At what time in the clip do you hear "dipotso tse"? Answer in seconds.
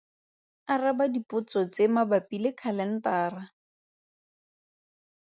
1.13-1.83